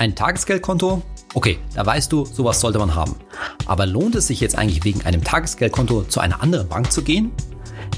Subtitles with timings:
[0.00, 1.02] Ein Tagesgeldkonto?
[1.34, 3.16] Okay, da weißt du, sowas sollte man haben.
[3.66, 7.32] Aber lohnt es sich jetzt eigentlich wegen einem Tagesgeldkonto zu einer anderen Bank zu gehen?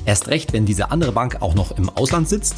[0.05, 2.57] Erst recht, wenn diese andere Bank auch noch im Ausland sitzt?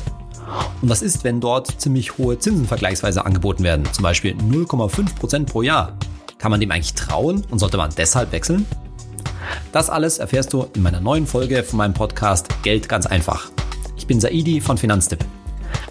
[0.80, 5.60] Und was ist, wenn dort ziemlich hohe Zinsen vergleichsweise angeboten werden, zum Beispiel 0,5% pro
[5.60, 5.98] Jahr?
[6.38, 8.64] Kann man dem eigentlich trauen und sollte man deshalb wechseln?
[9.72, 13.50] Das alles erfährst du in meiner neuen Folge von meinem Podcast Geld ganz einfach.
[13.98, 15.22] Ich bin Saidi von Finanztipp.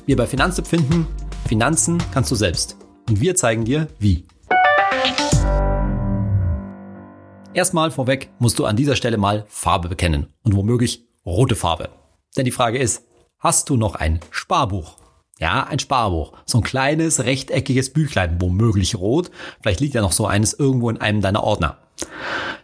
[0.08, 1.06] Wir bei Finanztipp finden,
[1.48, 2.78] Finanzen kannst du selbst.
[3.08, 4.26] Und wir zeigen dir, wie.
[7.54, 11.90] Erstmal vorweg musst du an dieser Stelle mal Farbe bekennen und womöglich rote Farbe.
[12.36, 13.06] Denn die Frage ist,
[13.38, 14.98] hast du noch ein Sparbuch?
[15.40, 16.34] Ja, ein Sparbuch.
[16.46, 19.30] So ein kleines, rechteckiges Büchlein, womöglich rot.
[19.62, 21.78] Vielleicht liegt ja noch so eines irgendwo in einem deiner Ordner.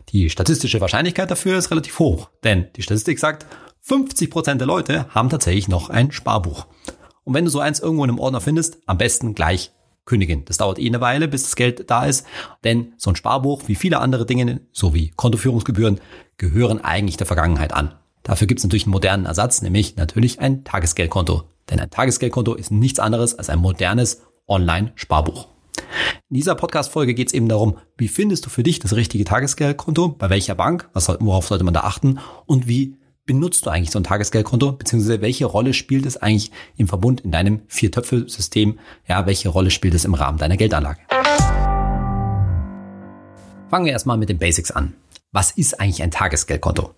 [0.09, 3.45] Die statistische Wahrscheinlichkeit dafür ist relativ hoch, denn die Statistik sagt,
[3.81, 6.65] 50 Prozent der Leute haben tatsächlich noch ein Sparbuch.
[7.23, 9.71] Und wenn du so eins irgendwo in einem Ordner findest, am besten gleich
[10.09, 10.43] kündigen.
[10.45, 12.25] Das dauert eh eine Weile, bis das Geld da ist,
[12.65, 16.01] denn so ein Sparbuch wie viele andere Dinge, so Kontoführungsgebühren,
[16.37, 17.93] gehören eigentlich der Vergangenheit an.
[18.23, 21.43] Dafür gibt es natürlich einen modernen Ersatz, nämlich natürlich ein Tagesgeldkonto.
[21.69, 25.47] Denn ein Tagesgeldkonto ist nichts anderes als ein modernes Online-Sparbuch.
[26.29, 30.09] In dieser Podcast-Folge geht es eben darum, wie findest du für dich das richtige Tagesgeldkonto,
[30.09, 32.97] bei welcher Bank, was, worauf sollte man da achten und wie
[33.29, 37.29] benutzt du eigentlich so ein Tagesgeldkonto, beziehungsweise welche Rolle spielt es eigentlich im Verbund in
[37.29, 40.97] deinem Vier-Töpfe-System, ja, welche Rolle spielt es im Rahmen deiner Geldanlage?
[43.69, 44.95] Fangen wir erstmal mit den Basics an.
[45.31, 46.95] Was ist eigentlich ein Tagesgeldkonto?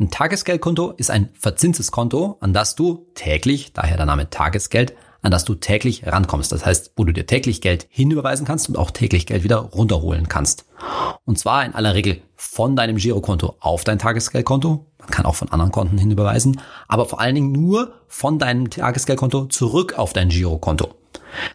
[0.00, 4.94] Ein Tagesgeldkonto ist ein verzinstes Konto, an das du täglich, daher der Name Tagesgeld,
[5.26, 6.52] an das du täglich rankommst.
[6.52, 10.28] Das heißt, wo du dir täglich Geld hinüberweisen kannst und auch täglich Geld wieder runterholen
[10.28, 10.66] kannst.
[11.24, 14.86] Und zwar in aller Regel von deinem Girokonto auf dein Tagesgeldkonto.
[14.98, 19.46] Man kann auch von anderen Konten hinüberweisen, aber vor allen Dingen nur von deinem Tagesgeldkonto
[19.46, 20.94] zurück auf dein Girokonto.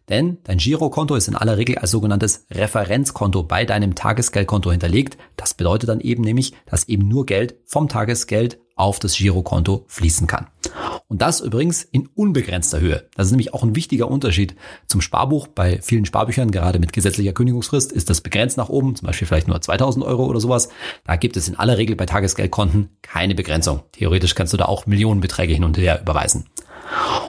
[0.10, 5.18] Denn dein Girokonto ist in aller Regel als sogenanntes Referenzkonto bei deinem Tagesgeldkonto hinterlegt.
[5.38, 10.28] Das bedeutet dann eben nämlich, dass eben nur Geld vom Tagesgeld auf das Girokonto fließen
[10.28, 10.48] kann.
[11.08, 13.08] Und das übrigens in unbegrenzter Höhe.
[13.16, 14.56] Das ist nämlich auch ein wichtiger Unterschied
[14.88, 15.48] zum Sparbuch.
[15.48, 19.48] Bei vielen Sparbüchern, gerade mit gesetzlicher Kündigungsfrist, ist das begrenzt nach oben, zum Beispiel vielleicht
[19.48, 20.70] nur 2000 Euro oder sowas.
[21.06, 23.82] Da gibt es in aller Regel bei Tagesgeldkonten keine Begrenzung.
[23.92, 26.46] Theoretisch kannst du da auch Millionenbeträge hin und her überweisen.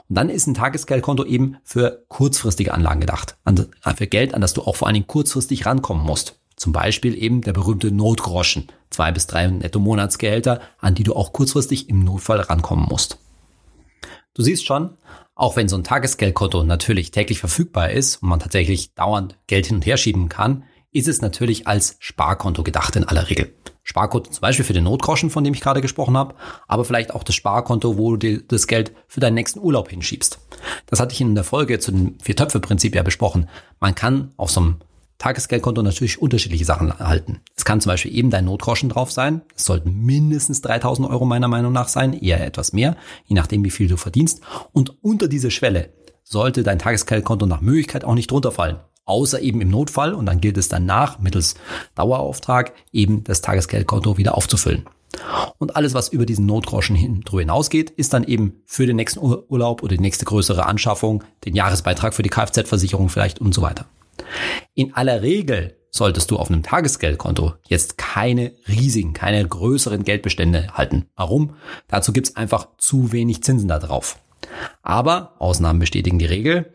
[0.09, 3.37] Und dann ist ein Tagesgeldkonto eben für kurzfristige Anlagen gedacht.
[3.95, 6.39] Für Geld, an das du auch vor allen Dingen kurzfristig rankommen musst.
[6.55, 8.67] Zum Beispiel eben der berühmte Notgroschen.
[8.89, 13.17] Zwei bis drei netto Monatsgehälter, an die du auch kurzfristig im Notfall rankommen musst.
[14.35, 14.97] Du siehst schon,
[15.35, 19.75] auch wenn so ein Tagesgeldkonto natürlich täglich verfügbar ist und man tatsächlich dauernd Geld hin
[19.75, 23.53] und her schieben kann, ist es natürlich als Sparkonto gedacht in aller Regel.
[23.83, 26.33] Sparkonto zum Beispiel für den Notgroschen, von dem ich gerade gesprochen habe,
[26.67, 30.39] aber vielleicht auch das Sparkonto, wo du das Geld für deinen nächsten Urlaub hinschiebst.
[30.87, 33.49] Das hatte ich in der Folge zu dem Vier-Töpfe-Prinzip ja besprochen.
[33.79, 34.75] Man kann auf so einem
[35.23, 37.39] Tagesgeldkonto natürlich unterschiedliche Sachen erhalten.
[37.55, 39.41] Es kann zum Beispiel eben dein Notgroschen drauf sein.
[39.55, 43.69] Es sollten mindestens 3000 Euro meiner Meinung nach sein, eher etwas mehr, je nachdem wie
[43.69, 44.41] viel du verdienst.
[44.73, 45.93] Und unter diese Schwelle
[46.25, 50.57] sollte dein Tagesgeldkonto nach Möglichkeit auch nicht runterfallen außer eben im Notfall und dann gilt
[50.57, 51.55] es danach mittels
[51.93, 54.85] Dauerauftrag eben das Tagesgeldkonto wieder aufzufüllen.
[55.57, 59.83] Und alles, was über diesen Notgroschen hin, hinausgeht, ist dann eben für den nächsten Urlaub
[59.83, 63.85] oder die nächste größere Anschaffung, den Jahresbeitrag für die Kfz-Versicherung vielleicht und so weiter.
[64.73, 71.05] In aller Regel solltest du auf einem Tagesgeldkonto jetzt keine riesigen, keine größeren Geldbestände halten.
[71.15, 71.55] Warum?
[71.87, 74.17] Dazu gibt's einfach zu wenig Zinsen da drauf.
[74.81, 76.73] Aber Ausnahmen bestätigen die Regel.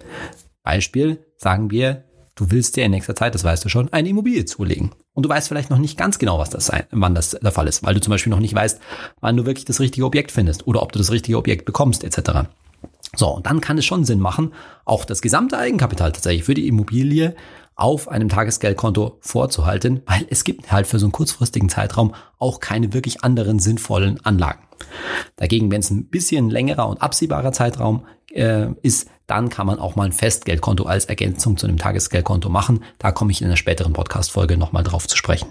[0.63, 2.05] Beispiel, sagen wir,
[2.39, 4.93] Du willst dir in nächster Zeit, das weißt du schon, eine Immobilie zulegen.
[5.13, 7.67] Und du weißt vielleicht noch nicht ganz genau, was das sein, wann das der Fall
[7.67, 8.81] ist, weil du zum Beispiel noch nicht weißt,
[9.21, 12.47] wann du wirklich das richtige Objekt findest oder ob du das richtige Objekt bekommst, etc.
[13.17, 14.53] So, und dann kann es schon Sinn machen,
[14.85, 17.35] auch das gesamte Eigenkapital tatsächlich für die Immobilie
[17.75, 22.93] auf einem Tagesgeldkonto vorzuhalten, weil es gibt halt für so einen kurzfristigen Zeitraum auch keine
[22.93, 24.65] wirklich anderen sinnvollen Anlagen.
[25.37, 29.95] Dagegen, wenn es ein bisschen längerer und absehbarer Zeitraum äh, ist, dann kann man auch
[29.95, 32.83] mal ein Festgeldkonto als Ergänzung zu einem Tagesgeldkonto machen.
[32.99, 35.49] Da komme ich in einer späteren Podcast-Folge nochmal drauf zu sprechen.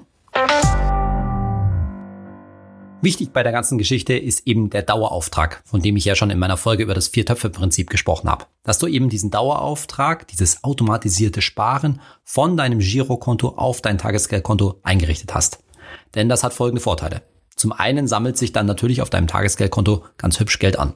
[3.00, 6.40] Wichtig bei der ganzen Geschichte ist eben der Dauerauftrag, von dem ich ja schon in
[6.40, 8.46] meiner Folge über das Vier-Töpfe-Prinzip gesprochen habe.
[8.64, 15.36] Dass du eben diesen Dauerauftrag, dieses automatisierte Sparen von deinem Girokonto auf dein Tagesgeldkonto eingerichtet
[15.36, 15.60] hast.
[16.16, 17.22] Denn das hat folgende Vorteile.
[17.56, 20.94] Zum einen sammelt sich dann natürlich auf deinem Tagesgeldkonto ganz hübsch Geld an.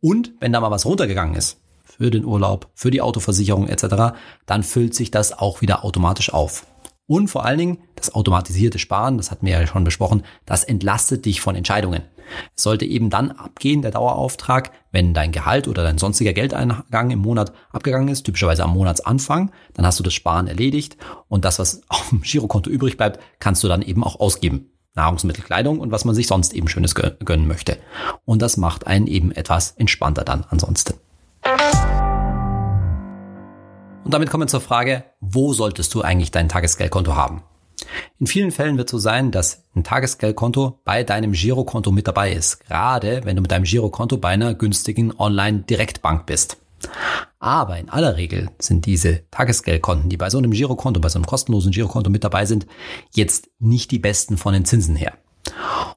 [0.00, 4.16] Und wenn da mal was runtergegangen ist, für den Urlaub, für die Autoversicherung etc.,
[4.46, 6.66] dann füllt sich das auch wieder automatisch auf.
[7.06, 11.24] Und vor allen Dingen das automatisierte Sparen, das hatten wir ja schon besprochen, das entlastet
[11.24, 12.02] dich von Entscheidungen.
[12.56, 17.20] Es sollte eben dann abgehen, der Dauerauftrag, wenn dein Gehalt oder dein sonstiger Geldeingang im
[17.20, 20.96] Monat abgegangen ist, typischerweise am Monatsanfang, dann hast du das Sparen erledigt
[21.28, 24.70] und das, was auf dem Girokonto übrig bleibt, kannst du dann eben auch ausgeben.
[24.94, 27.76] Nahrungsmittel, Kleidung und was man sich sonst eben Schönes gönnen möchte.
[28.24, 30.94] Und das macht einen eben etwas entspannter dann ansonsten.
[34.06, 37.42] Und damit kommen wir zur Frage, wo solltest du eigentlich dein Tagesgeldkonto haben?
[38.20, 42.60] In vielen Fällen wird so sein, dass ein Tagesgeldkonto bei deinem Girokonto mit dabei ist,
[42.60, 46.56] gerade wenn du mit deinem Girokonto bei einer günstigen Online-Direktbank bist.
[47.40, 51.26] Aber in aller Regel sind diese Tagesgeldkonten, die bei so einem Girokonto, bei so einem
[51.26, 52.68] kostenlosen Girokonto mit dabei sind,
[53.12, 55.14] jetzt nicht die besten von den Zinsen her.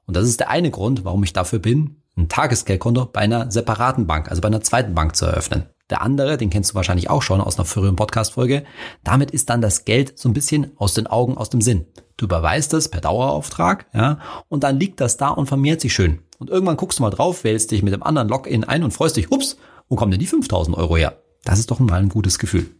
[0.06, 4.08] Und das ist der eine Grund, warum ich dafür bin, ein Tagesgeldkonto bei einer separaten
[4.08, 5.66] Bank, also bei einer zweiten Bank zu eröffnen.
[5.90, 8.64] Der andere, den kennst du wahrscheinlich auch schon aus einer früheren Podcast-Folge,
[9.02, 11.86] damit ist dann das Geld so ein bisschen aus den Augen, aus dem Sinn.
[12.16, 16.20] Du überweist es per Dauerauftrag, ja, und dann liegt das da und vermehrt sich schön.
[16.38, 19.16] Und irgendwann guckst du mal drauf, wählst dich mit dem anderen Login ein und freust
[19.16, 19.56] dich, ups,
[19.88, 21.18] wo kommen denn die 5000 Euro her?
[21.44, 22.70] Das ist doch mal ein gutes Gefühl.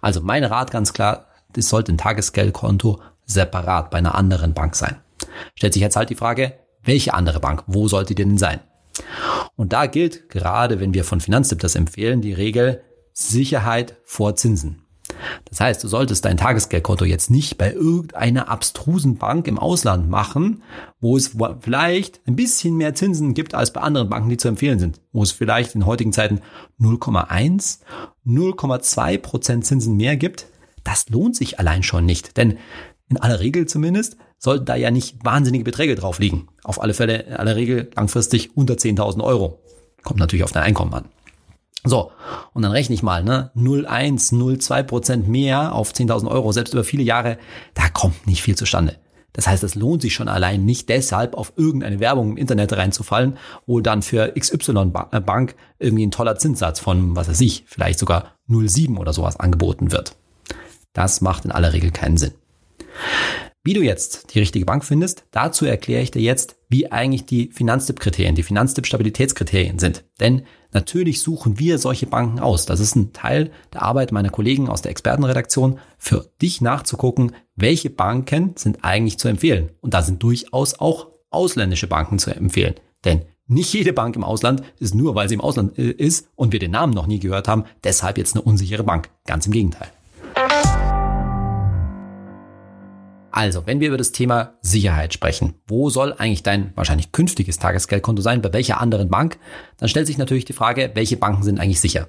[0.00, 4.96] Also mein Rat ganz klar, das sollte ein Tagesgeldkonto separat bei einer anderen Bank sein.
[5.54, 7.64] Stellt sich jetzt halt die Frage, welche andere Bank?
[7.66, 8.60] Wo sollte die denn sein?
[9.56, 14.82] Und da gilt, gerade wenn wir von Finanztipp das empfehlen, die Regel Sicherheit vor Zinsen.
[15.44, 20.62] Das heißt, du solltest dein Tagesgeldkonto jetzt nicht bei irgendeiner abstrusen Bank im Ausland machen,
[21.00, 24.78] wo es vielleicht ein bisschen mehr Zinsen gibt als bei anderen Banken, die zu empfehlen
[24.78, 26.40] sind, wo es vielleicht in heutigen Zeiten
[26.80, 27.80] 0,1,
[28.26, 30.46] 0,2 Prozent Zinsen mehr gibt.
[30.84, 32.58] Das lohnt sich allein schon nicht, denn
[33.08, 36.48] in aller Regel zumindest sollten da ja nicht wahnsinnige Beträge drauf liegen.
[36.64, 39.60] Auf alle Fälle in aller Regel langfristig unter 10.000 Euro.
[40.02, 41.04] Kommt natürlich auf dein Einkommen an.
[41.84, 42.10] So,
[42.52, 43.50] und dann rechne ich mal, ne?
[43.56, 47.38] 0,1, 0,2 Prozent mehr auf 10.000 Euro, selbst über viele Jahre,
[47.74, 48.96] da kommt nicht viel zustande.
[49.32, 53.38] Das heißt, es lohnt sich schon allein nicht deshalb auf irgendeine Werbung im Internet reinzufallen,
[53.66, 55.46] wo dann für XY äh,
[55.78, 60.16] irgendwie ein toller Zinssatz von, was weiß ich, vielleicht sogar 0,7 oder sowas angeboten wird.
[60.92, 62.32] Das macht in aller Regel keinen Sinn.
[63.64, 67.50] Wie du jetzt die richtige Bank findest, dazu erkläre ich dir jetzt, wie eigentlich die
[67.52, 70.02] Finanztipp-Kriterien, die Finanztipp-Stabilitätskriterien sind.
[70.18, 70.42] Denn
[70.72, 72.66] natürlich suchen wir solche Banken aus.
[72.66, 77.88] Das ist ein Teil der Arbeit meiner Kollegen aus der Expertenredaktion, für dich nachzugucken, welche
[77.88, 79.70] Banken sind eigentlich zu empfehlen.
[79.80, 82.74] Und da sind durchaus auch ausländische Banken zu empfehlen.
[83.04, 86.52] Denn nicht jede Bank im Ausland ist nur, weil sie im Ausland äh, ist und
[86.52, 89.08] wir den Namen noch nie gehört haben, deshalb jetzt eine unsichere Bank.
[89.24, 89.92] Ganz im Gegenteil.
[93.32, 98.20] Also, wenn wir über das Thema Sicherheit sprechen, wo soll eigentlich dein wahrscheinlich künftiges Tagesgeldkonto
[98.20, 99.38] sein, bei welcher anderen Bank,
[99.78, 102.08] dann stellt sich natürlich die Frage, welche Banken sind eigentlich sicher?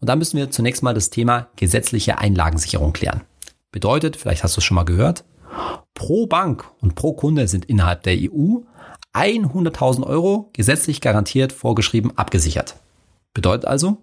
[0.00, 3.22] Und da müssen wir zunächst mal das Thema gesetzliche Einlagensicherung klären.
[3.70, 5.24] Bedeutet, vielleicht hast du es schon mal gehört,
[5.94, 8.60] pro Bank und pro Kunde sind innerhalb der EU
[9.14, 12.76] 100.000 Euro gesetzlich garantiert vorgeschrieben abgesichert.
[13.32, 13.98] Bedeutet also,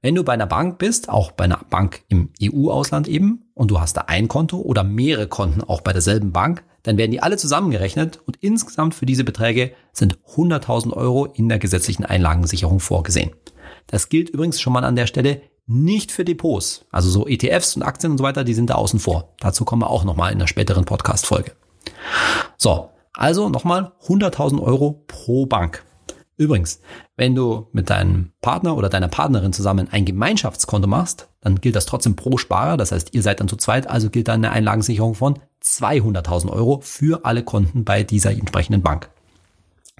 [0.00, 3.80] wenn du bei einer Bank bist, auch bei einer Bank im EU-Ausland eben, und du
[3.80, 7.36] hast da ein Konto oder mehrere Konten auch bei derselben Bank, dann werden die alle
[7.36, 13.32] zusammengerechnet und insgesamt für diese Beträge sind 100.000 Euro in der gesetzlichen Einlagensicherung vorgesehen.
[13.88, 16.86] Das gilt übrigens schon mal an der Stelle nicht für Depots.
[16.92, 19.34] Also so ETFs und Aktien und so weiter, die sind da außen vor.
[19.40, 21.52] Dazu kommen wir auch nochmal in einer späteren Podcast-Folge.
[22.56, 25.84] So, also nochmal 100.000 Euro pro Bank.
[26.38, 26.80] Übrigens,
[27.16, 31.84] wenn du mit deinem Partner oder deiner Partnerin zusammen ein Gemeinschaftskonto machst, dann gilt das
[31.84, 32.76] trotzdem pro Sparer.
[32.76, 36.80] Das heißt, ihr seid dann zu zweit, also gilt dann eine Einlagensicherung von 200.000 Euro
[36.80, 39.10] für alle Konten bei dieser entsprechenden Bank.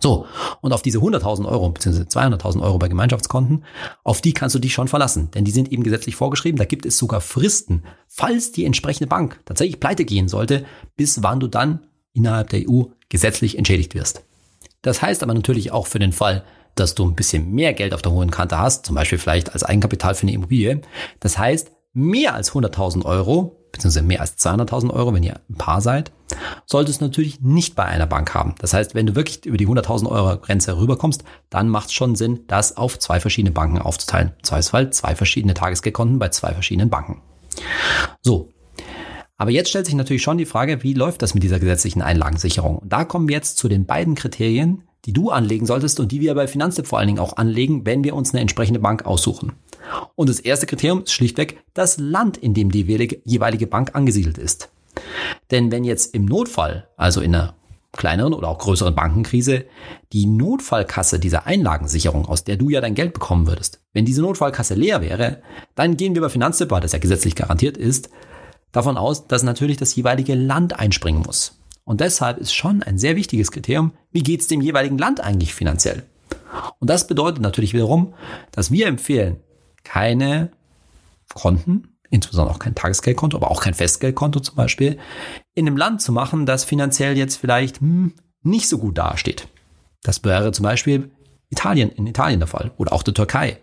[0.01, 0.27] So,
[0.61, 2.03] und auf diese 100.000 Euro bzw.
[2.03, 3.65] 200.000 Euro bei Gemeinschaftskonten,
[4.05, 6.57] auf die kannst du dich schon verlassen, denn die sind eben gesetzlich vorgeschrieben.
[6.57, 10.65] Da gibt es sogar Fristen, falls die entsprechende Bank tatsächlich pleite gehen sollte,
[10.97, 11.81] bis wann du dann
[12.13, 14.23] innerhalb der EU gesetzlich entschädigt wirst.
[14.89, 18.01] Das heißt aber natürlich auch für den Fall, dass du ein bisschen mehr Geld auf
[18.01, 20.81] der hohen Kante hast, zum Beispiel vielleicht als Eigenkapital für eine Immobilie.
[21.21, 25.83] Das heißt, mehr als 100.000 Euro, beziehungsweise mehr als 200.000 Euro, wenn ihr ein Paar
[25.83, 26.11] seid,
[26.65, 28.55] solltest du natürlich nicht bei einer Bank haben.
[28.61, 32.17] Das heißt, wenn du wirklich über die 100.000 Euro Grenze rüberkommst, dann macht es schon
[32.17, 34.33] Sinn, das auf zwei verschiedene Banken aufzuteilen.
[34.43, 37.21] Zweifelsfall zwei verschiedene Tagesgeldkonten bei zwei verschiedenen Banken.
[38.23, 38.49] So,
[39.39, 42.79] aber jetzt stellt sich natürlich schon die Frage, wie läuft das mit dieser gesetzlichen Einlagensicherung?
[42.79, 46.21] Und da kommen wir jetzt zu den beiden Kriterien, die du anlegen solltest und die
[46.21, 49.53] wir bei Finanztipp vor allen Dingen auch anlegen, wenn wir uns eine entsprechende Bank aussuchen.
[50.17, 54.71] Und das erste Kriterium ist schlichtweg das Land, in dem die jeweilige Bank angesiedelt ist.
[55.53, 57.55] Denn wenn jetzt im Notfall, also in einer
[57.93, 59.65] kleineren oder auch größeren Bankenkrise,
[60.13, 64.75] die Notfallkasse dieser Einlagensicherung, aus der du ja dein Geld bekommen würdest, wenn diese Notfallkasse
[64.75, 65.43] leer wäre,
[65.77, 68.11] dann gehen wir bei Finanztipp, weil das ja gesetzlich garantiert ist,
[68.73, 71.59] davon aus, dass natürlich das jeweilige Land einspringen muss.
[71.85, 75.55] Und deshalb ist schon ein sehr wichtiges Kriterium, wie geht es dem jeweiligen Land eigentlich
[75.55, 76.05] finanziell?
[76.79, 78.15] Und das bedeutet natürlich wiederum,
[78.53, 79.41] dass wir empfehlen,
[79.85, 80.51] keine
[81.35, 84.99] Konten, insbesondere auch kein Tagesgeldkonto, aber auch kein Festgeldkonto zum Beispiel,
[85.55, 89.49] in einem Land zu machen, das finanziell jetzt vielleicht hm, nicht so gut dasteht.
[90.03, 91.11] Das wäre zum Beispiel
[91.51, 93.59] Italien, in Italien der Fall oder auch der Türkei.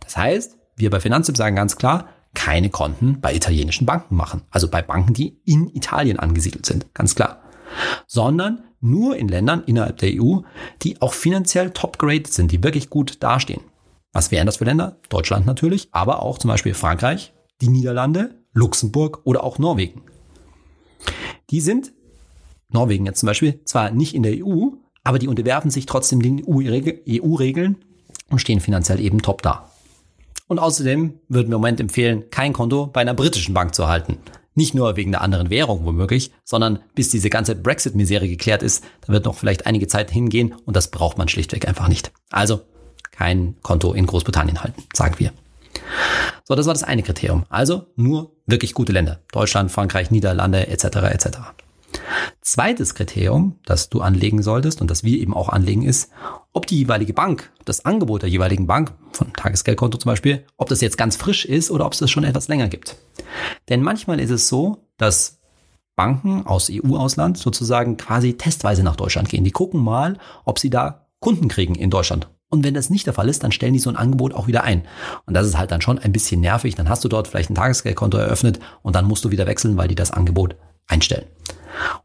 [0.00, 4.42] Das heißt, wir bei Finanztipp sagen ganz klar, keine Konten bei italienischen Banken machen.
[4.50, 6.92] Also bei Banken, die in Italien angesiedelt sind.
[6.94, 7.42] Ganz klar.
[8.06, 10.40] Sondern nur in Ländern innerhalb der EU,
[10.82, 13.62] die auch finanziell top-graded sind, die wirklich gut dastehen.
[14.12, 14.98] Was wären das für Länder?
[15.08, 20.02] Deutschland natürlich, aber auch zum Beispiel Frankreich, die Niederlande, Luxemburg oder auch Norwegen.
[21.50, 21.92] Die sind,
[22.70, 24.68] Norwegen jetzt zum Beispiel, zwar nicht in der EU,
[25.04, 27.76] aber die unterwerfen sich trotzdem den EU-Regeln
[28.30, 29.67] und stehen finanziell eben top da.
[30.48, 34.18] Und außerdem würden wir im Moment empfehlen, kein Konto bei einer britischen Bank zu halten.
[34.54, 39.12] Nicht nur wegen der anderen Währung womöglich, sondern bis diese ganze Brexit-Misere geklärt ist, da
[39.12, 42.10] wird noch vielleicht einige Zeit hingehen und das braucht man schlichtweg einfach nicht.
[42.30, 42.62] Also
[43.12, 45.32] kein Konto in Großbritannien halten, sagen wir.
[46.44, 47.44] So, das war das eine Kriterium.
[47.50, 49.20] Also nur wirklich gute Länder.
[49.30, 50.84] Deutschland, Frankreich, Niederlande etc.
[51.12, 51.28] etc.
[52.40, 56.10] Zweites Kriterium, das du anlegen solltest und das wir eben auch anlegen, ist,
[56.52, 60.80] ob die jeweilige Bank, das Angebot der jeweiligen Bank, von Tagesgeldkonto zum Beispiel, ob das
[60.80, 62.96] jetzt ganz frisch ist oder ob es das schon etwas länger gibt.
[63.68, 65.38] Denn manchmal ist es so, dass
[65.96, 69.44] Banken aus EU-Ausland sozusagen quasi testweise nach Deutschland gehen.
[69.44, 72.28] Die gucken mal, ob sie da Kunden kriegen in Deutschland.
[72.50, 74.64] Und wenn das nicht der Fall ist, dann stellen die so ein Angebot auch wieder
[74.64, 74.86] ein.
[75.26, 76.76] Und das ist halt dann schon ein bisschen nervig.
[76.76, 79.88] Dann hast du dort vielleicht ein Tagesgeldkonto eröffnet und dann musst du wieder wechseln, weil
[79.88, 81.26] die das Angebot einstellen.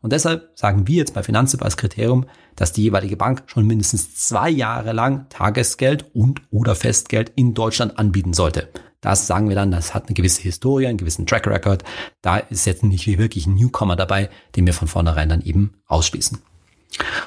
[0.01, 4.15] Und deshalb sagen wir jetzt bei Finanztipp als Kriterium, dass die jeweilige Bank schon mindestens
[4.15, 8.69] zwei Jahre lang Tagesgeld und oder Festgeld in Deutschland anbieten sollte.
[9.01, 11.83] Das sagen wir dann, das hat eine gewisse Historie, einen gewissen Track Record.
[12.21, 16.39] Da ist jetzt nicht wirklich ein Newcomer dabei, den wir von vornherein dann eben ausschließen.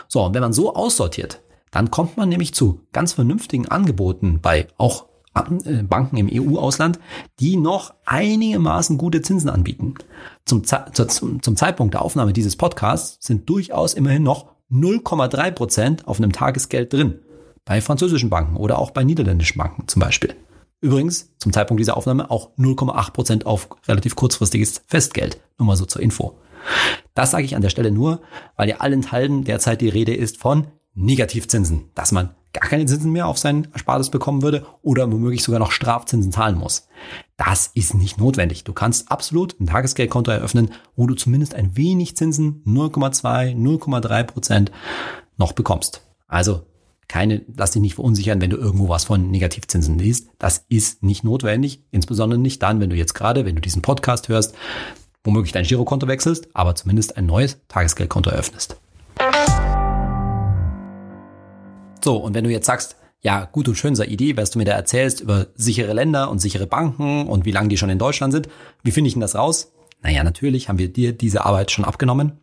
[0.09, 4.69] So, und wenn man so aussortiert, dann kommt man nämlich zu ganz vernünftigen Angeboten bei
[4.79, 5.07] auch
[5.89, 6.99] Banken im EU-Ausland,
[7.41, 9.95] die noch einigermaßen gute Zinsen anbieten.
[10.45, 16.19] Zum, zum, zum Zeitpunkt der Aufnahme dieses Podcasts sind durchaus immerhin noch 0,3 Prozent auf
[16.19, 17.21] einem Tagesgeld drin.
[17.65, 20.35] Bei französischen Banken oder auch bei niederländischen Banken zum Beispiel.
[20.81, 25.41] Übrigens, zum Zeitpunkt dieser Aufnahme auch 0,8 Prozent auf relativ kurzfristiges Festgeld.
[25.59, 26.39] Nur mal so zur Info.
[27.15, 28.21] Das sage ich an der Stelle nur,
[28.57, 33.27] weil ja allenthalben derzeit die Rede ist von Negativzinsen, dass man gar keine Zinsen mehr
[33.27, 36.89] auf sein Erspartes bekommen würde oder womöglich sogar noch Strafzinsen zahlen muss.
[37.37, 38.65] Das ist nicht notwendig.
[38.65, 44.73] Du kannst absolut ein Tagesgeldkonto eröffnen, wo du zumindest ein wenig Zinsen, 0,2, 0,3 Prozent
[45.37, 46.03] noch bekommst.
[46.29, 46.63] Also
[47.09, 50.29] keine, lass dich nicht verunsichern, wenn du irgendwo was von Negativzinsen liest.
[50.39, 54.29] Das ist nicht notwendig, insbesondere nicht dann, wenn du jetzt gerade, wenn du diesen Podcast
[54.29, 54.55] hörst,
[55.25, 58.77] womöglich dein Girokonto wechselst, aber zumindest ein neues Tagesgeldkonto eröffnest.
[62.07, 64.65] So, und wenn du jetzt sagst, ja, gut und schön sei Idee, was du mir
[64.65, 68.33] da erzählst über sichere Länder und sichere Banken und wie lange die schon in Deutschland
[68.33, 68.49] sind,
[68.85, 69.73] wie finde ich denn das raus?
[70.03, 72.39] Naja, natürlich haben wir dir diese Arbeit schon abgenommen.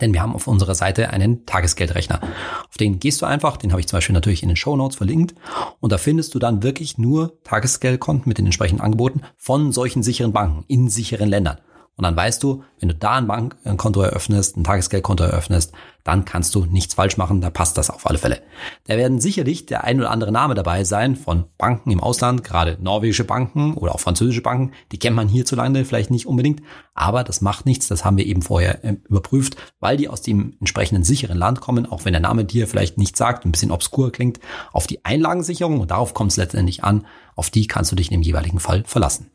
[0.00, 2.20] Denn wir haben auf unserer Seite einen Tagesgeldrechner.
[2.68, 4.96] Auf den gehst du einfach, den habe ich zum Beispiel natürlich in den Show Notes
[4.96, 5.36] verlinkt.
[5.78, 10.32] Und da findest du dann wirklich nur Tagesgeldkonten mit den entsprechenden Angeboten von solchen sicheren
[10.32, 11.58] Banken in sicheren Ländern.
[11.96, 15.72] Und dann weißt du, wenn du da ein Bankkonto eröffnest, ein Tagesgeldkonto eröffnest,
[16.04, 18.42] dann kannst du nichts falsch machen, da passt das auf alle Fälle.
[18.84, 22.76] Da werden sicherlich der ein oder andere Name dabei sein von Banken im Ausland, gerade
[22.80, 26.62] norwegische Banken oder auch französische Banken, die kennt man hierzulande vielleicht nicht unbedingt,
[26.94, 30.54] aber das macht nichts, das haben wir eben vorher äh, überprüft, weil die aus dem
[30.60, 34.12] entsprechenden sicheren Land kommen, auch wenn der Name dir vielleicht nicht sagt, ein bisschen obskur
[34.12, 34.38] klingt,
[34.72, 38.20] auf die Einlagensicherung und darauf kommt es letztendlich an, auf die kannst du dich in
[38.20, 39.30] dem jeweiligen Fall verlassen.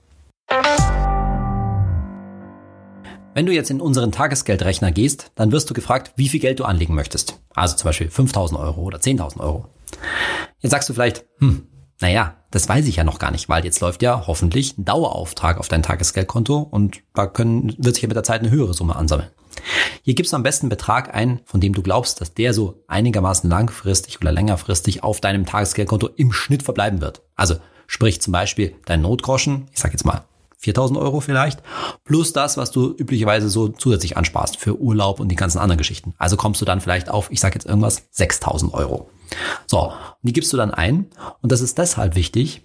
[3.33, 6.65] Wenn du jetzt in unseren Tagesgeldrechner gehst, dann wirst du gefragt, wie viel Geld du
[6.65, 7.39] anlegen möchtest.
[7.53, 9.67] Also zum Beispiel 5000 Euro oder 10.000 Euro.
[10.59, 11.65] Jetzt sagst du vielleicht, hm,
[12.01, 15.59] naja, das weiß ich ja noch gar nicht, weil jetzt läuft ja hoffentlich ein Dauerauftrag
[15.59, 18.97] auf dein Tagesgeldkonto und da können, wird sich ja mit der Zeit eine höhere Summe
[18.97, 19.29] ansammeln.
[20.01, 22.83] Hier gibst du am besten einen Betrag ein, von dem du glaubst, dass der so
[22.87, 27.21] einigermaßen langfristig oder längerfristig auf deinem Tagesgeldkonto im Schnitt verbleiben wird.
[27.35, 27.55] Also
[27.87, 30.25] sprich zum Beispiel dein Notgroschen, ich sag jetzt mal
[30.61, 31.61] 4000 Euro vielleicht,
[32.03, 36.13] plus das, was du üblicherweise so zusätzlich ansparst für Urlaub und die ganzen anderen Geschichten.
[36.17, 39.09] Also kommst du dann vielleicht auf, ich sage jetzt irgendwas, 6000 Euro.
[39.65, 41.07] So, die gibst du dann ein
[41.41, 42.63] und das ist deshalb wichtig,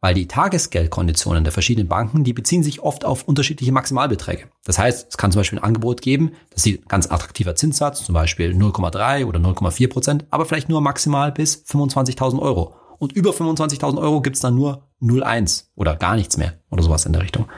[0.00, 4.48] weil die Tagesgeldkonditionen der verschiedenen Banken, die beziehen sich oft auf unterschiedliche Maximalbeträge.
[4.64, 8.04] Das heißt, es kann zum Beispiel ein Angebot geben, das ist ein ganz attraktiver Zinssatz,
[8.04, 12.74] zum Beispiel 0,3 oder 0,4 Prozent, aber vielleicht nur maximal bis 25.000 Euro.
[13.04, 17.12] Und über 25.000 Euro gibt's dann nur 0,1 oder gar nichts mehr oder sowas in
[17.12, 17.50] der Richtung.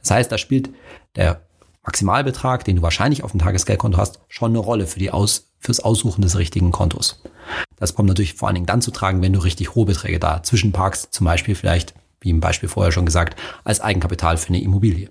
[0.00, 0.70] Das heißt, da spielt
[1.14, 1.42] der
[1.84, 5.78] Maximalbetrag, den du wahrscheinlich auf dem Tagesgeldkonto hast, schon eine Rolle für die Aus, fürs
[5.78, 7.22] Aussuchen des richtigen Kontos.
[7.76, 10.42] Das kommt natürlich vor allen Dingen dann zu tragen, wenn du richtig hohe Beträge da
[10.42, 15.08] zwischenparkst, zum Beispiel vielleicht, wie im Beispiel vorher schon gesagt, als Eigenkapital für eine Immobilie.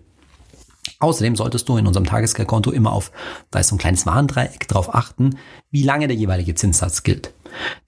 [1.00, 3.14] Außerdem solltest du in unserem Tagesgeldkonto immer auf,
[3.50, 5.38] da ist so ein kleines Warndreieck, darauf achten,
[5.72, 7.34] wie lange der jeweilige Zinssatz gilt.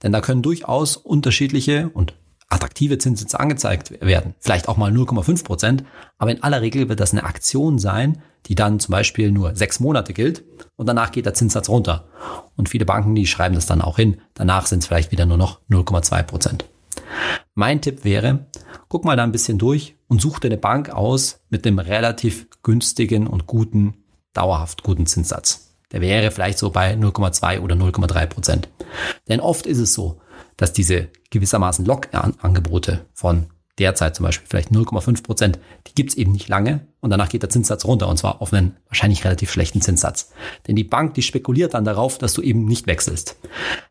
[0.02, 2.14] Denn da können durchaus unterschiedliche und
[2.48, 4.34] attraktive Zinssätze angezeigt werden.
[4.38, 5.84] Vielleicht auch mal 0,5 Prozent.
[6.18, 9.80] Aber in aller Regel wird das eine Aktion sein, die dann zum Beispiel nur sechs
[9.80, 10.44] Monate gilt
[10.76, 12.08] und danach geht der Zinssatz runter.
[12.56, 14.20] Und viele Banken, die schreiben das dann auch hin.
[14.34, 16.64] Danach sind es vielleicht wieder nur noch 0,2 Prozent.
[17.54, 18.46] Mein Tipp wäre,
[18.88, 22.48] guck mal da ein bisschen durch und such dir eine Bank aus mit einem relativ
[22.62, 23.94] günstigen und guten,
[24.32, 25.71] dauerhaft guten Zinssatz.
[25.92, 28.68] Der wäre vielleicht so bei 0,2 oder 0,3 Prozent.
[29.28, 30.20] Denn oft ist es so,
[30.56, 33.46] dass diese gewissermaßen Log-Angebote von
[33.78, 37.50] derzeit zum Beispiel vielleicht 0,5 Prozent, die gibt's eben nicht lange und danach geht der
[37.50, 40.30] Zinssatz runter und zwar auf einen wahrscheinlich relativ schlechten Zinssatz.
[40.66, 43.36] Denn die Bank, die spekuliert dann darauf, dass du eben nicht wechselst.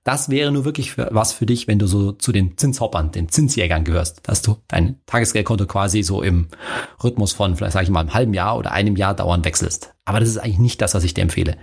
[0.04, 3.30] Das wäre nur wirklich für, was für dich, wenn du so zu den Zinshoppern, den
[3.30, 6.48] Zinsjägern gehörst, dass du dein Tagesgeldkonto quasi so im
[7.04, 9.94] Rhythmus von vielleicht sage ich mal einem halben Jahr oder einem Jahr dauernd wechselst.
[10.06, 11.58] Aber das ist eigentlich nicht das, was ich dir empfehle.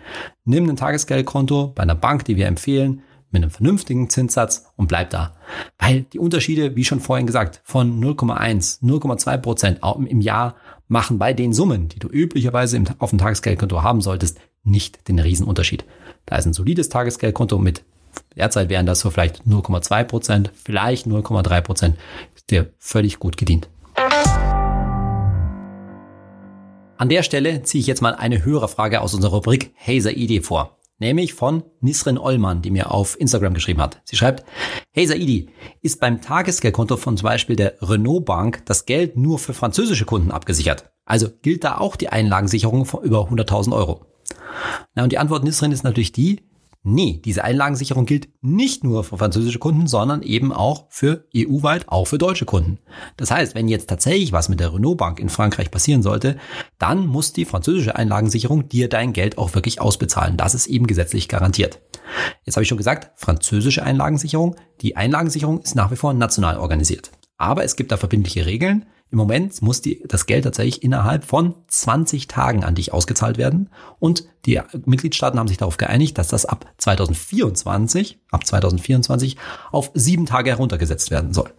[0.45, 5.11] Nimm ein Tagesgeldkonto bei einer Bank, die wir empfehlen, mit einem vernünftigen Zinssatz und bleib
[5.11, 5.35] da.
[5.79, 10.57] Weil die Unterschiede, wie schon vorhin gesagt, von 0,1, 0,2 Prozent im Jahr
[10.89, 15.85] machen bei den Summen, die du üblicherweise auf dem Tagesgeldkonto haben solltest, nicht den Riesenunterschied.
[16.27, 17.83] Da ist ein solides Tagesgeldkonto mit
[18.37, 21.97] derzeit wären das so vielleicht 0,2 Prozent, vielleicht 0,3 Prozent,
[22.35, 23.69] ist dir völlig gut gedient.
[26.97, 30.41] An der Stelle ziehe ich jetzt mal eine höhere Frage aus unserer Rubrik Hazer Idee
[30.41, 34.01] vor nämlich von Nisrin Ollmann, die mir auf Instagram geschrieben hat.
[34.05, 34.45] Sie schreibt,
[34.93, 35.51] Hey Saidi,
[35.81, 40.31] ist beim Tagesgeldkonto von zum Beispiel der Renault Bank das Geld nur für französische Kunden
[40.31, 40.91] abgesichert?
[41.05, 44.07] Also gilt da auch die Einlagensicherung von über 100.000 Euro?
[44.95, 46.43] Na und die Antwort Nisrin ist natürlich die,
[46.85, 52.07] Nee, diese Einlagensicherung gilt nicht nur für französische Kunden, sondern eben auch für EU-weit, auch
[52.07, 52.79] für deutsche Kunden.
[53.17, 56.39] Das heißt, wenn jetzt tatsächlich was mit der Renault Bank in Frankreich passieren sollte,
[56.79, 60.37] dann muss die französische Einlagensicherung dir dein Geld auch wirklich ausbezahlen.
[60.37, 61.81] Das ist eben gesetzlich garantiert.
[62.45, 64.57] Jetzt habe ich schon gesagt, französische Einlagensicherung.
[64.81, 67.11] Die Einlagensicherung ist nach wie vor national organisiert.
[67.39, 68.87] Aber es gibt da verbindliche Regeln.
[69.11, 73.71] Im Moment muss die, das Geld tatsächlich innerhalb von 20 Tagen an dich ausgezahlt werden.
[73.99, 79.37] Und die Mitgliedstaaten haben sich darauf geeinigt, dass das ab 2024, ab 2024
[79.73, 81.55] auf sieben Tage heruntergesetzt werden soll.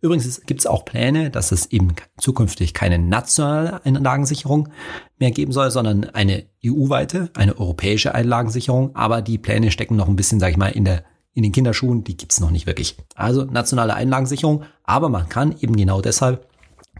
[0.00, 4.70] Übrigens gibt es auch Pläne, dass es eben zukünftig keine nationale Einlagensicherung
[5.18, 8.96] mehr geben soll, sondern eine EU-weite, eine europäische Einlagensicherung.
[8.96, 11.04] Aber die Pläne stecken noch ein bisschen, sage ich mal, in der
[11.36, 12.96] in den Kinderschuhen, die gibt's noch nicht wirklich.
[13.14, 16.48] Also nationale Einlagensicherung, aber man kann eben genau deshalb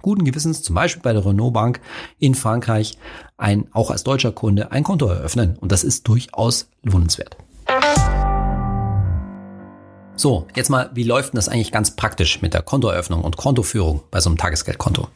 [0.02, 1.80] guten Gewissens, zum Beispiel bei der Renault Bank
[2.18, 2.98] in Frankreich,
[3.38, 5.56] ein, auch als deutscher Kunde ein Konto eröffnen.
[5.56, 7.38] Und das ist durchaus lohnenswert.
[10.16, 14.02] So, jetzt mal, wie läuft denn das eigentlich ganz praktisch mit der Kontoeröffnung und Kontoführung
[14.10, 15.08] bei so einem Tagesgeldkonto?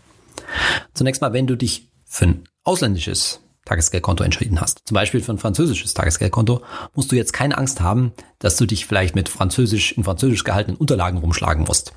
[0.95, 5.39] Zunächst mal, wenn du dich für ein ausländisches Tagesgeldkonto entschieden hast, zum Beispiel für ein
[5.39, 6.63] französisches Tagesgeldkonto,
[6.95, 10.77] musst du jetzt keine Angst haben, dass du dich vielleicht mit französisch, in französisch gehaltenen
[10.77, 11.93] Unterlagen rumschlagen musst.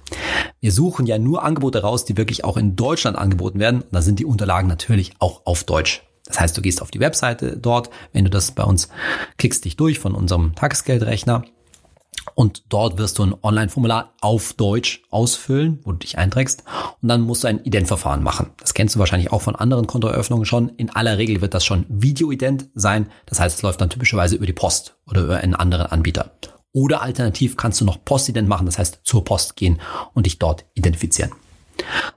[0.59, 3.81] Wir suchen ja nur Angebote raus, die wirklich auch in Deutschland angeboten werden.
[3.81, 6.03] Und da sind die Unterlagen natürlich auch auf Deutsch.
[6.25, 8.89] Das heißt, du gehst auf die Webseite dort, wenn du das bei uns
[9.37, 11.43] klickst dich durch von unserem Tagesgeldrechner
[12.35, 16.63] und dort wirst du ein Online-Formular auf Deutsch ausfüllen, wo du dich einträgst.
[17.01, 18.51] Und dann musst du ein Identverfahren machen.
[18.59, 20.69] Das kennst du wahrscheinlich auch von anderen Kontoeröffnungen schon.
[20.69, 23.07] In aller Regel wird das schon Video-Ident sein.
[23.25, 26.31] Das heißt, es läuft dann typischerweise über die Post oder über einen anderen Anbieter.
[26.71, 28.65] Oder alternativ kannst du noch Postident machen.
[28.65, 29.79] Das heißt, zur Post gehen
[30.13, 31.31] und dich dort identifizieren.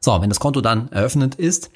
[0.00, 1.70] So, wenn das Konto dann eröffnet ist,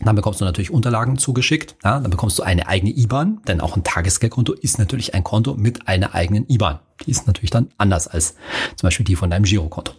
[0.00, 1.76] dann bekommst du natürlich Unterlagen zugeschickt.
[1.84, 5.54] Ja, dann bekommst du eine eigene IBAN, denn auch ein Tagesgeldkonto ist natürlich ein Konto
[5.54, 6.80] mit einer eigenen IBAN.
[7.04, 8.34] Die ist natürlich dann anders als
[8.76, 9.92] zum Beispiel die von deinem Girokonto.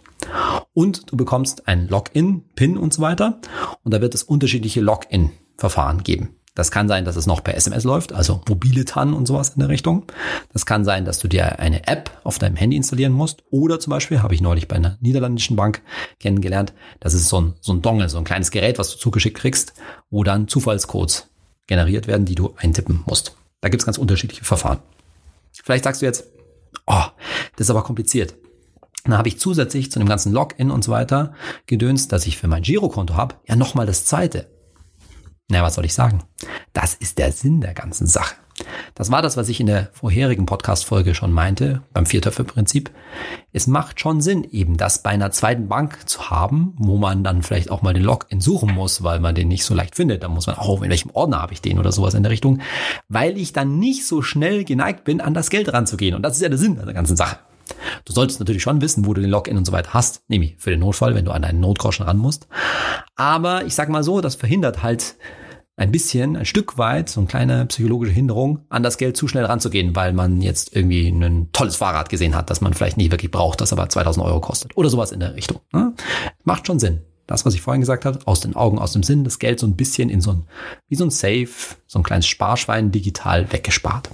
[0.74, 3.40] Und du bekommst ein Login, PIN und so weiter.
[3.82, 6.37] Und da wird es unterschiedliche Login-Verfahren geben.
[6.58, 9.60] Das kann sein, dass es noch per SMS läuft, also mobile TAN und sowas in
[9.60, 10.06] der Richtung.
[10.52, 13.44] Das kann sein, dass du dir eine App auf deinem Handy installieren musst.
[13.50, 15.82] Oder zum Beispiel, habe ich neulich bei einer niederländischen Bank
[16.18, 19.36] kennengelernt, das ist so ein, so ein Dongle, so ein kleines Gerät, was du zugeschickt
[19.36, 19.72] kriegst,
[20.10, 21.28] wo dann Zufallscodes
[21.68, 23.36] generiert werden, die du eintippen musst.
[23.60, 24.80] Da gibt's ganz unterschiedliche Verfahren.
[25.62, 26.24] Vielleicht sagst du jetzt,
[26.88, 27.04] oh,
[27.54, 28.34] das ist aber kompliziert.
[29.04, 31.34] Dann habe ich zusätzlich zu dem ganzen Login und so weiter
[31.66, 34.57] gedönst, dass ich für mein Girokonto habe, ja nochmal das zweite.
[35.50, 36.22] Na, was soll ich sagen?
[36.74, 38.34] Das ist der Sinn der ganzen Sache.
[38.94, 42.90] Das war das, was ich in der vorherigen Podcast-Folge schon meinte, beim Viertöpfe-Prinzip.
[43.54, 47.42] Es macht schon Sinn, eben das bei einer zweiten Bank zu haben, wo man dann
[47.42, 50.22] vielleicht auch mal den Login suchen muss, weil man den nicht so leicht findet.
[50.22, 52.60] Da muss man auch, in welchem Ordner habe ich den oder sowas in der Richtung,
[53.08, 56.14] weil ich dann nicht so schnell geneigt bin, an das Geld ranzugehen.
[56.14, 57.38] Und das ist ja der Sinn der ganzen Sache.
[58.04, 60.70] Du solltest natürlich schon wissen, wo du den Login und so weiter hast, nämlich für
[60.70, 62.48] den Notfall, wenn du an deinen Notgroschen ran musst.
[63.16, 65.16] Aber ich sag mal so, das verhindert halt
[65.78, 69.44] ein bisschen, ein Stück weit, so eine kleine psychologische Hinderung, an das Geld zu schnell
[69.44, 73.30] ranzugehen, weil man jetzt irgendwie ein tolles Fahrrad gesehen hat, das man vielleicht nicht wirklich
[73.30, 75.60] braucht, das aber 2000 Euro kostet oder sowas in der Richtung.
[75.72, 75.94] Ne?
[76.42, 77.02] Macht schon Sinn.
[77.28, 79.66] Das, was ich vorhin gesagt habe, aus den Augen, aus dem Sinn, das Geld so
[79.66, 80.46] ein bisschen in so ein,
[80.88, 81.48] wie so ein Safe,
[81.86, 84.10] so ein kleines Sparschwein digital weggespart.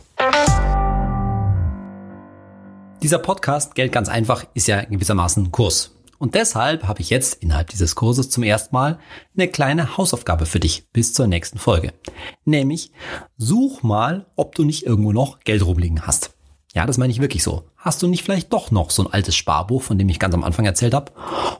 [3.02, 5.93] Dieser Podcast Geld ganz einfach ist ja gewissermaßen Kurs.
[6.18, 8.98] Und deshalb habe ich jetzt innerhalb dieses Kurses zum ersten Mal
[9.36, 11.92] eine kleine Hausaufgabe für dich bis zur nächsten Folge.
[12.44, 12.92] Nämlich,
[13.36, 16.34] such mal, ob du nicht irgendwo noch Geld rumliegen hast.
[16.74, 17.64] Ja, das meine ich wirklich so.
[17.84, 20.42] Hast du nicht vielleicht doch noch so ein altes Sparbuch, von dem ich ganz am
[20.42, 21.12] Anfang erzählt habe?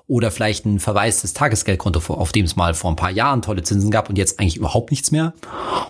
[0.06, 3.90] Oder vielleicht ein verwaistes Tagesgeldkonto, auf dem es mal vor ein paar Jahren tolle Zinsen
[3.90, 5.34] gab und jetzt eigentlich überhaupt nichts mehr?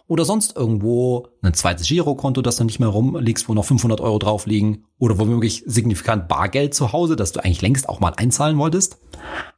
[0.08, 4.18] Oder sonst irgendwo ein zweites Girokonto, das du nicht mehr rumliegst, wo noch 500 Euro
[4.18, 4.86] drauf liegen?
[4.98, 8.98] Oder womöglich signifikant Bargeld zu Hause, das du eigentlich längst auch mal einzahlen wolltest?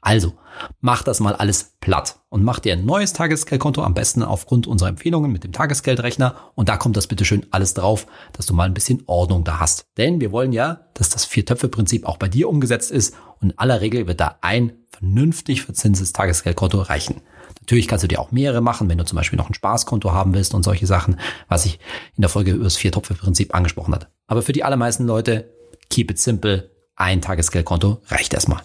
[0.02, 0.34] Also,
[0.80, 4.88] mach das mal alles platt und mach dir ein neues Tagesgeldkonto, am besten aufgrund unserer
[4.88, 6.34] Empfehlungen mit dem Tagesgeldrechner.
[6.54, 9.86] Und da kommt das bitteschön alles drauf, dass du mal ein bisschen Ordnung da hast.
[9.96, 13.14] Denn wir wollen ja, dass das Vier-Töpfe-Prinzip auch bei dir umgesetzt ist.
[13.40, 17.20] Und in aller Regel wird da ein vernünftig verzinses Tagesgeldkonto reichen.
[17.60, 20.34] Natürlich kannst du dir auch mehrere machen, wenn du zum Beispiel noch ein Spaßkonto haben
[20.34, 21.78] willst und solche Sachen, was ich
[22.16, 24.08] in der Folge über das Vier-Töpfe-Prinzip angesprochen hatte.
[24.26, 25.52] Aber für die allermeisten Leute,
[25.90, 26.70] keep it simple.
[26.94, 28.62] Ein Tagesgeldkonto reicht erstmal.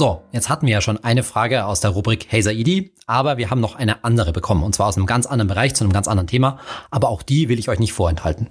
[0.00, 3.50] So, jetzt hatten wir ja schon eine Frage aus der Rubrik Hey Saidi, aber wir
[3.50, 6.08] haben noch eine andere bekommen und zwar aus einem ganz anderen Bereich zu einem ganz
[6.08, 6.58] anderen Thema,
[6.90, 8.48] aber auch die will ich euch nicht vorenthalten.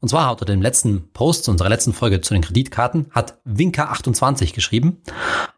[0.00, 4.52] Und zwar unter dem letzten Post zu unserer letzten Folge zu den Kreditkarten hat Winker28
[4.52, 5.00] geschrieben.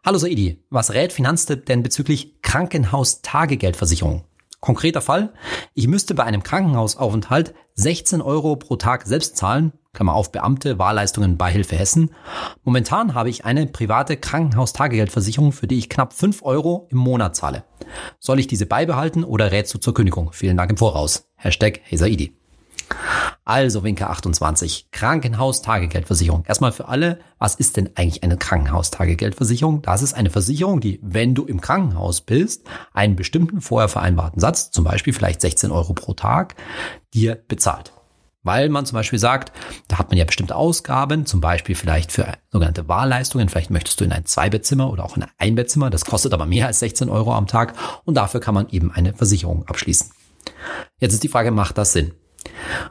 [0.05, 4.23] Hallo Saidi, was rät Finanztipp denn bezüglich Krankenhaustagegeldversicherung?
[4.61, 5.33] Konkreter Fall,
[5.73, 11.37] ich müsste bei einem Krankenhausaufenthalt 16 Euro pro Tag selbst zahlen, Klammer auf Beamte, Wahlleistungen,
[11.37, 12.09] Beihilfe Hessen.
[12.63, 17.63] Momentan habe ich eine private Krankenhaustagegeldversicherung, für die ich knapp 5 Euro im Monat zahle.
[18.19, 20.31] Soll ich diese beibehalten oder rätst du zur Kündigung?
[20.33, 21.29] Vielen Dank im Voraus.
[21.35, 22.35] Hashtag Hesaidi.
[23.45, 26.45] Also Winker 28, Krankenhaustagegeldversicherung.
[26.47, 29.81] Erstmal für alle, was ist denn eigentlich eine Krankenhaustagegeldversicherung?
[29.81, 34.71] Das ist eine Versicherung, die, wenn du im Krankenhaus bist, einen bestimmten vorher vereinbarten Satz,
[34.71, 36.55] zum Beispiel vielleicht 16 Euro pro Tag,
[37.13, 37.93] dir bezahlt.
[38.43, 39.53] Weil man zum Beispiel sagt,
[39.87, 43.47] da hat man ja bestimmte Ausgaben, zum Beispiel vielleicht für sogenannte Wahlleistungen.
[43.49, 45.89] Vielleicht möchtest du in ein Zweibettzimmer oder auch in ein Einbettzimmer.
[45.89, 49.13] Das kostet aber mehr als 16 Euro am Tag und dafür kann man eben eine
[49.13, 50.11] Versicherung abschließen.
[50.99, 52.13] Jetzt ist die Frage, macht das Sinn?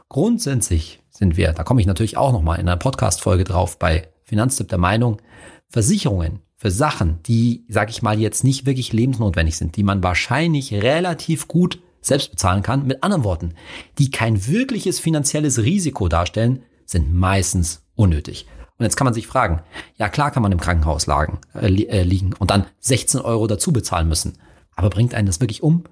[0.09, 4.69] Grundsätzlich sind wir, da komme ich natürlich auch nochmal in einer Podcast-Folge drauf, bei Finanztipp
[4.69, 5.21] der Meinung,
[5.67, 10.73] Versicherungen für Sachen, die, sage ich mal, jetzt nicht wirklich lebensnotwendig sind, die man wahrscheinlich
[10.73, 12.85] relativ gut selbst bezahlen kann.
[12.85, 13.55] Mit anderen Worten,
[13.97, 18.45] die kein wirkliches finanzielles Risiko darstellen, sind meistens unnötig.
[18.77, 19.61] Und jetzt kann man sich fragen,
[19.97, 23.71] ja klar kann man im Krankenhaus lagen, äh, äh liegen und dann 16 Euro dazu
[23.71, 24.33] bezahlen müssen.
[24.75, 25.83] Aber bringt einen das wirklich um?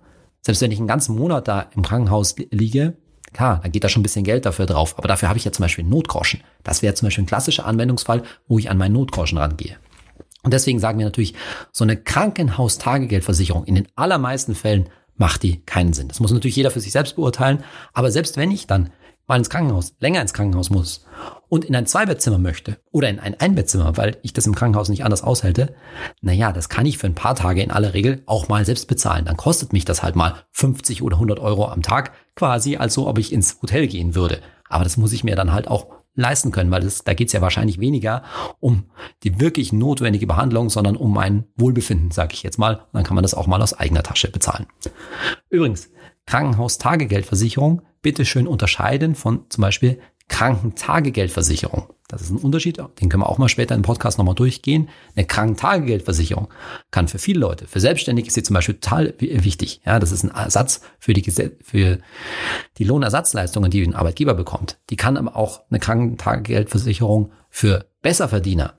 [0.41, 2.97] Selbst wenn ich einen ganzen Monat da im Krankenhaus liege,
[3.33, 4.97] klar, dann geht da schon ein bisschen Geld dafür drauf.
[4.97, 6.41] Aber dafür habe ich ja zum Beispiel einen Notgroschen.
[6.63, 9.77] Das wäre zum Beispiel ein klassischer Anwendungsfall, wo ich an meinen Notgroschen rangehe.
[10.43, 11.35] Und deswegen sagen wir natürlich,
[11.71, 14.89] so eine Krankenhaustagegeldversicherung in den allermeisten Fällen
[15.21, 16.07] macht die keinen Sinn.
[16.07, 17.63] Das muss natürlich jeder für sich selbst beurteilen.
[17.93, 18.89] Aber selbst wenn ich dann
[19.27, 21.05] mal ins Krankenhaus, länger ins Krankenhaus muss
[21.47, 25.05] und in ein Zweibettzimmer möchte oder in ein Einbettzimmer, weil ich das im Krankenhaus nicht
[25.05, 25.75] anders aushalte,
[26.21, 29.25] naja, das kann ich für ein paar Tage in aller Regel auch mal selbst bezahlen.
[29.25, 33.07] Dann kostet mich das halt mal 50 oder 100 Euro am Tag, quasi als so,
[33.07, 34.41] ob ich ins Hotel gehen würde.
[34.69, 37.33] Aber das muss ich mir dann halt auch leisten können, weil das, da geht es
[37.33, 38.23] ja wahrscheinlich weniger
[38.59, 38.85] um
[39.23, 42.75] die wirklich notwendige Behandlung, sondern um mein Wohlbefinden, sage ich jetzt mal.
[42.75, 44.67] Und dann kann man das auch mal aus eigener Tasche bezahlen.
[45.49, 45.89] Übrigens,
[46.25, 51.93] Krankenhaustagegeldversicherung bitte schön unterscheiden von zum Beispiel Krankentagegeldversicherung.
[52.11, 54.89] Das ist ein Unterschied, den können wir auch mal später im Podcast nochmal durchgehen.
[55.15, 56.49] Eine Krankentagegeldversicherung
[56.91, 59.81] kann für viele Leute, für Selbstständige ist sie zum Beispiel total wichtig.
[59.85, 61.23] Ja, das ist ein Ersatz für die,
[61.63, 61.99] für
[62.77, 64.77] die Lohnersatzleistungen, die ein Arbeitgeber bekommt.
[64.89, 68.73] Die kann aber auch eine Krankentagegeldversicherung für Besserverdiener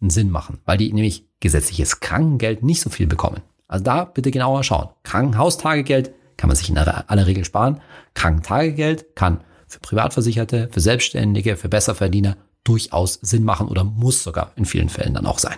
[0.00, 3.42] einen Sinn machen, weil die nämlich gesetzliches Krankengeld nicht so viel bekommen.
[3.66, 4.88] Also da bitte genauer schauen.
[5.02, 7.82] Krankenhaustagegeld kann man sich in aller Regel sparen.
[8.14, 14.66] Krankentagegeld kann für Privatversicherte, für Selbstständige, für Besserverdiener durchaus Sinn machen oder muss sogar in
[14.66, 15.56] vielen Fällen dann auch sein.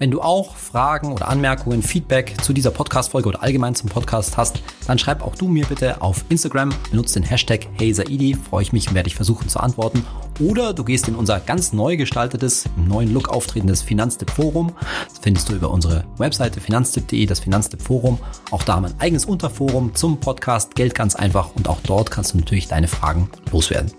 [0.00, 4.60] Wenn du auch Fragen oder Anmerkungen, Feedback zu dieser Podcast-Folge oder allgemein zum Podcast hast,
[4.88, 8.88] dann schreib auch du mir bitte auf Instagram, benutze den Hashtag HeySaidi, freue ich mich
[8.88, 10.04] und werde ich versuchen zu antworten.
[10.40, 14.72] Oder du gehst in unser ganz neu gestaltetes, im neuen Look auftretendes Finanztipp Forum.
[15.08, 18.18] Das findest du über unsere Webseite finanztipp.de, das Finanztipp Forum.
[18.50, 22.10] Auch da haben wir ein eigenes Unterforum zum Podcast Geld ganz einfach und auch dort
[22.10, 23.92] kannst du natürlich deine Fragen loswerden.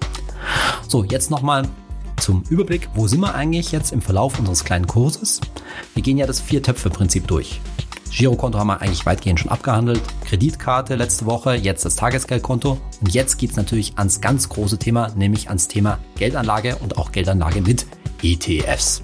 [0.87, 1.67] So, jetzt nochmal
[2.17, 5.41] zum Überblick, wo sind wir eigentlich jetzt im Verlauf unseres kleinen Kurses?
[5.93, 7.61] Wir gehen ja das Vier-Töpfe-Prinzip durch.
[8.11, 13.37] Girokonto haben wir eigentlich weitgehend schon abgehandelt, Kreditkarte letzte Woche, jetzt das Tagesgeldkonto und jetzt
[13.37, 17.85] geht es natürlich ans ganz große Thema, nämlich ans Thema Geldanlage und auch Geldanlage mit
[18.23, 19.03] ETFs.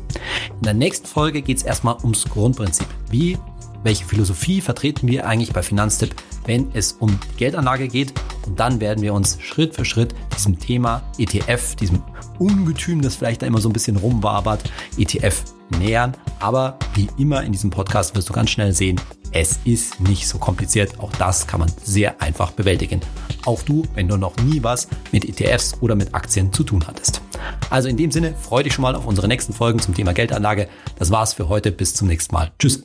[0.57, 2.87] In der nächsten Folge geht es erstmal ums Grundprinzip.
[3.09, 3.37] Wie,
[3.83, 8.13] welche Philosophie vertreten wir eigentlich bei Finanztipp, wenn es um Geldanlage geht
[8.45, 12.01] und dann werden wir uns Schritt für Schritt diesem Thema ETF, diesem
[12.39, 15.43] Ungetüm, das vielleicht da immer so ein bisschen rumwabert, ETF
[15.77, 16.13] nähern.
[16.39, 18.99] Aber wie immer in diesem Podcast wirst du ganz schnell sehen,
[19.31, 20.99] es ist nicht so kompliziert.
[20.99, 22.99] Auch das kann man sehr einfach bewältigen.
[23.45, 27.21] Auch du, wenn du noch nie was mit ETFs oder mit Aktien zu tun hattest.
[27.69, 30.67] Also in dem Sinne, freue dich schon mal auf unsere nächsten Folgen zum Thema Geldanlage.
[30.99, 31.71] Das war's für heute.
[31.71, 32.51] Bis zum nächsten Mal.
[32.59, 32.83] Tschüss.